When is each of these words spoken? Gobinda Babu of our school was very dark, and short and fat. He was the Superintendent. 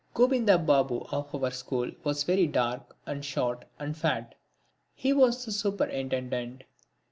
Gobinda 0.15 0.57
Babu 0.57 1.05
of 1.11 1.35
our 1.43 1.51
school 1.51 1.91
was 2.03 2.23
very 2.23 2.47
dark, 2.47 2.97
and 3.05 3.23
short 3.23 3.65
and 3.77 3.95
fat. 3.95 4.33
He 4.95 5.13
was 5.13 5.45
the 5.45 5.51
Superintendent. 5.51 6.63